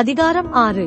அதிகாரம் 0.00 0.48
ஆறு 0.58 0.84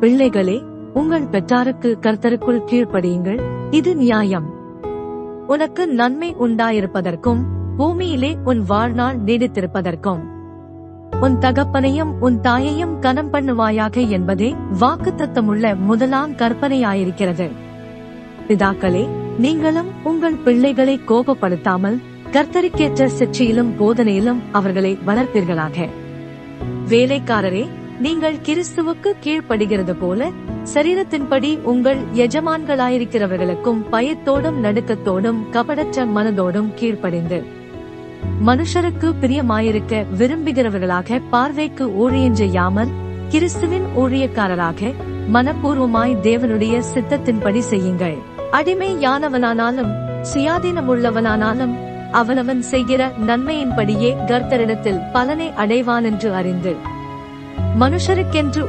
பிள்ளைகளே 0.00 0.56
உங்கள் 0.92 1.28
பெற்றாருக்கு 1.28 1.90
கர்த்தருக்குள் 2.00 2.66
கீழ்ப்படியுங்கள் 2.70 3.38
இது 3.70 3.94
நியாயம் 3.94 4.48
உனக்கு 5.46 5.82
நன்மை 5.90 6.28
உண்டாயிருப்பதற்கும் 6.38 7.40
பூமியிலே 7.76 8.30
உன் 8.44 8.60
வாழ்நாள் 8.62 9.18
நீடித்திருப்பதற்கும் 9.18 10.22
உன் 11.20 11.38
தகப்பனையும் 11.38 12.12
உன் 12.20 12.38
தாயையும் 12.40 12.94
கனம் 12.98 13.32
பண்ணுவாயாக 13.32 14.04
என்பதே 14.08 14.50
உள்ள 15.44 15.74
முதலாம் 15.84 16.36
கற்பனையாயிருக்கிறது 16.36 17.48
பிதாக்களே 18.48 19.04
நீங்களும் 19.38 19.90
உங்கள் 20.04 20.40
பிள்ளைகளை 20.44 20.98
கோபப்படுத்தாமல் 21.06 21.98
கர்த்தருக்கேற்ற 22.32 23.10
சிற்சியிலும் 23.18 23.74
போதனையிலும் 23.78 24.44
அவர்களை 24.52 24.94
வளர்ப்பீர்களாக 25.06 25.88
வேலைக்காரரே 26.88 27.64
நீங்கள் 28.00 28.36
கிறிஸ்துவுக்கு 28.42 29.10
கீழ்ப்படுகிறது 29.24 29.94
போல 29.94 30.30
சரீரத்தின்படி 30.74 31.62
உங்கள் 31.62 31.98
எஜமான்களாயிருக்கிறவர்களுக்கும் 32.14 33.80
பயத்தோடும் 33.90 34.58
நடுக்கத்தோடும் 34.60 35.40
கபடற்ற 35.52 36.06
மனதோடும் 36.06 36.74
கீழ்ப்படிந்து 36.74 37.38
மனுஷருக்கு 38.44 39.08
பிரியமாயிருக்க 39.20 40.04
விரும்புகிறவர்களாக 40.18 41.20
பார்வைக்கு 41.30 41.84
ஊழியன் 41.98 42.52
யாமல் 42.52 42.92
கிறிஸ்துவின் 43.28 43.86
ஊழியக்காரராக 43.96 44.92
மனப்பூர்வமாய் 45.32 46.20
தேவனுடைய 46.22 46.78
சித்தத்தின்படி 46.78 47.58
செய்யுங்கள் 47.58 48.16
அடிமை 48.50 48.96
யானவனானாலும் 49.00 49.90
சுயாதீனமுள்ளவனானாலும் 50.22 51.74
அவனவன் 52.10 52.62
செய்கிற 52.62 53.10
நன்மையின்படியே 53.26 54.16
கர்த்தரிடத்தில் 54.26 55.02
பலனை 55.12 55.48
அடைவான் 55.56 56.04
என்று 56.04 56.34
அறிந்து 56.34 56.72
மனுஷருக்கென்று 57.78 58.62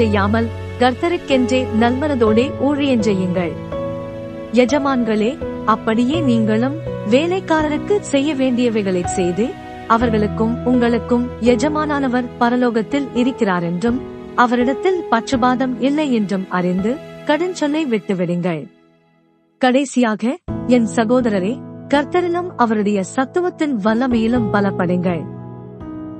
செய்யாமல் 0.00 0.48
கர்த்தருக்கென்றே 0.80 1.60
நல்மனதோடே 1.80 2.46
செய்யுங்கள் 3.02 3.52
எஜமான்களே 4.54 5.30
அப்படியே 5.64 6.20
நீங்களும் 6.20 6.76
வேலைக்காரருக்கு 7.10 7.96
செய்ய 8.04 8.30
வேண்டியவைகளை 8.34 9.02
செய்து 9.14 9.46
அவர்களுக்கும் 9.86 10.54
உங்களுக்கும் 10.64 11.24
எஜமானானவர் 11.46 12.30
பரலோகத்தில் 12.40 13.08
இருக்கிறார் 13.14 13.62
என்றும் 13.62 13.98
அவரிடத்தில் 14.36 15.00
பற்றுபாதம் 15.10 15.74
இல்லை 15.80 16.06
என்றும் 16.12 16.46
அறிந்து 16.50 16.92
கடன் 17.24 17.54
சொல்லை 17.54 17.82
விட்டுவிடுங்கள் 17.86 18.62
கடைசியாக 19.60 20.32
என் 20.68 20.88
சகோதரரே 20.96 21.52
கர்த்தரிலும் 21.88 22.50
அவருடைய 22.56 22.98
சத்துவத்தின் 23.16 23.74
வல்லமையிலும் 23.84 24.48
பலப்படுங்கள் 24.52 25.22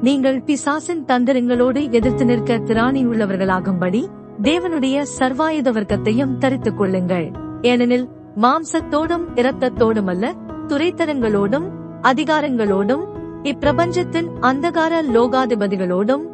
நீங்கள் 0.02 0.38
பிசாசின் 0.40 1.02
தந்திரங்களோடு 1.04 1.80
எதிர்த்து 1.90 2.24
நிற்க 2.24 2.56
திராணி 2.68 3.02
உள்ளவர்களாகும்படி 3.06 4.00
தேவனுடைய 4.42 4.96
சர்வாயுத 5.18 5.68
வர்க்கத்தையும் 5.72 6.36
தரித்துக் 6.38 6.78
கொள்ளுங்கள் 6.78 7.26
ஏனெனில் 7.62 8.06
மாம்சத்தோடும் 8.42 9.26
இரத்தத்தோடும் 9.34 10.08
அல்ல 10.08 10.24
துறைத்தரங்களோடும் 10.68 11.66
அதிகாரங்களோடும் 12.02 13.04
இப்பிரபஞ்சத்தின் 13.44 14.28
அந்தகார 14.42 15.02
லோகாதிபதிகளோடும் 15.12 16.24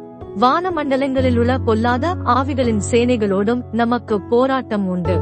வான 0.35 0.71
மண்டலங்களில் 0.71 1.37
உள்ள 1.37 1.53
பொல்லாத 1.59 2.05
ஆவிகளின் 2.33 2.83
சேனைகளோடும் 2.91 3.61
நமக்கு 3.73 4.15
போராட்டம் 4.29 4.85
உண்டு 4.87 5.15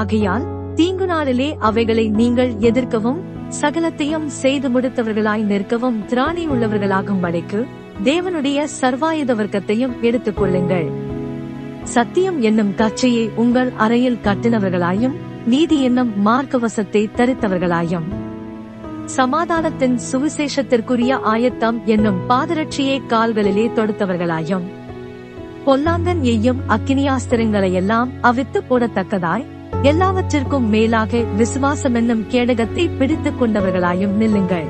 ஆகையால் 0.00 0.46
தீங்கு 0.74 1.06
நாளிலே 1.06 1.48
அவைகளை 1.60 2.06
நீங்கள் 2.12 2.52
எதிர்க்கவும் 2.60 3.20
சகலத்தையும் 3.56 4.26
செய்து 4.36 4.68
முடித்தவர்களாய் 4.68 5.44
நிற்கவும் 5.44 5.98
திராணி 6.08 6.44
உள்ளவர்களாகும் 6.46 7.20
படைக்கு 7.20 7.60
தேவனுடைய 8.04 8.64
சர்வாயுத 8.80 9.34
வர்க்கத்தையும் 9.34 9.94
எடுத்துக் 10.00 10.36
கொள்ளுங்கள் 10.36 10.88
சத்தியம் 11.84 12.38
என்னும் 12.40 12.74
கச்சையை 12.74 13.26
உங்கள் 13.34 13.70
அறையில் 13.76 14.22
கட்டினவர்களாயும் 14.24 15.16
நீதி 15.46 15.76
என்னும் 15.82 16.12
மார்க்கவசத்தை 16.24 17.02
தரித்தவர்களாயும் 17.16 18.08
சமாதானத்தின் 19.14 19.96
சுவிசேஷத்திற்குரிய 20.08 21.12
ஆயத்தம் 21.24 21.78
என்னும் 21.86 22.18
பாதரட்சியை 22.28 22.98
கால்களிலே 23.06 23.66
தொடுத்தவர்களாயும் 23.72 24.66
பொல்லாங்கன் 25.66 26.20
எய்யும் 26.24 26.60
அக்கினியாஸ்திரங்களை 26.68 27.72
எல்லாம் 27.72 28.10
அவித்து 28.20 28.60
போடத்தக்கதாய் 28.68 29.46
எல்லாவற்றிற்கும் 29.72 30.70
மேலாக 30.70 31.16
விசுவாசமென்னும் 31.36 32.24
கேடகத்தை 32.30 32.96
பிடித்துக் 32.98 33.40
கொண்டவர்களாயும் 33.42 34.16
நில்லுங்கள் 34.18 34.68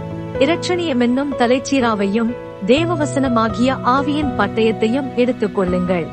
என்னும் 0.96 1.32
தலைச்சீராவையும் 1.38 2.32
தேவவசனமாகிய 2.66 3.76
ஆவியின் 3.88 4.34
பட்டயத்தையும் 4.38 5.14
எடுத்துக் 5.14 5.54
கொள்ளுங்கள் 5.54 6.06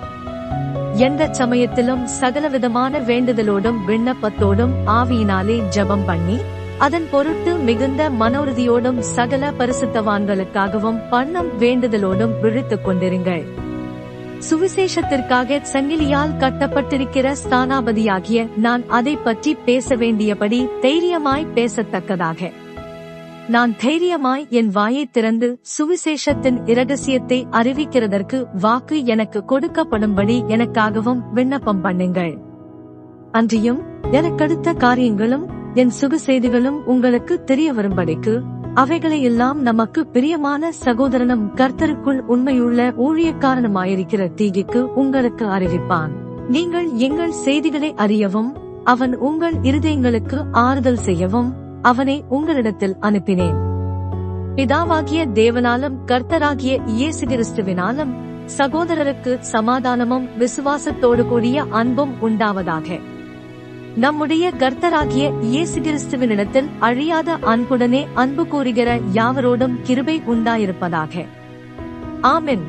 எந்த 0.97 1.27
சமயத்திலும் 1.31 2.05
சகலவிதமான 2.19 2.99
வேண்டுதலோடும் 2.99 3.79
விண்ணப்பத்தோடும் 3.87 4.73
ஆவியினாலே 4.87 5.69
ஜபம் 5.69 6.05
பண்ணி 6.05 6.37
அதன் 6.79 7.07
பொருட்டு 7.11 7.55
மிகுந்த 7.57 8.09
மனோரதியோடும் 8.09 8.99
சகல 9.09 9.51
பரிசுத்தவான்களுக்காகவும் 9.51 11.01
பண்ணம் 11.11 11.51
வேண்டுதலோடும் 11.59 12.39
விழித்துக் 12.41 12.85
கொண்டிருங்கள் 12.85 13.43
சுவிசேஷத்திற்காக 14.41 15.61
சங்கிலியால் 15.73 16.37
கட்டப்பட்டிருக்கிற 16.37 17.31
ஸ்தானாபதியாகிய 17.43 18.41
நான் 18.57 18.83
அதை 18.89 19.15
பற்றி 19.17 19.55
பேச 19.65 19.95
வேண்டியபடி 19.95 20.59
தைரியமாய் 20.81 21.51
பேசத்தக்கதாக 21.55 22.51
நான் 23.47 23.73
தைரியமாய் 23.75 24.45
என் 24.49 24.69
வாயை 24.69 25.03
திறந்து 25.11 25.47
சுவிசேஷத்தின் 25.77 26.59
இரகசியத்தை 26.65 27.39
அறிவிக்கிறதற்கு 27.51 28.37
வாக்கு 28.59 29.05
எனக்கு 29.05 29.39
கொடுக்கப்படும்படி 29.49 30.37
எனக்காகவும் 30.47 31.21
விண்ணப்பம் 31.33 31.83
பண்ணுங்கள் 31.83 32.33
அன்றியும் 33.31 33.81
எனக்கடுத்த 34.11 34.73
காரியங்களும் 34.77 35.45
என் 35.73 35.93
சுகசெய்திகளும் 36.01 36.79
உங்களுக்கு 36.85 37.43
தெரிய 37.43 37.73
வரும்படிக்கு 37.73 38.33
அவைகளையெல்லாம் 38.75 39.59
நமக்கு 39.61 40.01
பிரியமான 40.07 40.71
சகோதரனும் 40.79 41.45
கர்த்தருக்குள் 41.55 42.19
உண்மையுள்ள 42.27 42.87
ஊழியக்காரனுமாயிருக்கிற 42.97 44.21
தீகிக்கு 44.35 44.81
உங்களுக்கு 44.95 45.45
அறிவிப்பான் 45.47 46.13
நீங்கள் 46.49 46.87
எங்கள் 46.99 47.37
செய்திகளை 47.41 47.91
அறியவும் 47.95 48.51
அவன் 48.83 49.13
உங்கள் 49.19 49.55
இருதயங்களுக்கு 49.61 50.39
ஆறுதல் 50.59 51.01
செய்யவும் 51.01 51.49
அவனை 51.81 52.17
உங்களிடத்தில் 52.29 52.97
அனுப்பினேன் 53.01 53.57
பிதாவாகிய 54.55 55.21
தேவனாலும் 55.33 55.97
கர்த்தராகிய 56.05 56.75
இயேசு 56.91 57.23
கிறிஸ்துவினாலும் 57.25 58.13
சகோதரருக்கு 58.57 59.31
சமாதானமும் 59.51 60.29
விசுவாசத்தோடு 60.37 61.23
கூடிய 61.27 61.65
அன்பும் 61.71 62.13
உண்டாவதாக 62.21 62.89
நம்முடைய 63.95 64.45
கர்த்தராகிய 64.59 65.25
இயேசு 65.41 65.77
கிறிஸ்துவின் 65.81 66.29
இடத்தில் 66.29 66.69
அழியாத 66.79 67.37
அன்புடனே 67.45 68.01
அன்பு 68.13 68.43
கூறுகிற 68.47 68.89
யாவரோடும் 69.13 69.75
கிருபை 69.83 70.15
உண்டாயிருப்பதாக 70.27 71.23
ஆமென் 72.29 72.65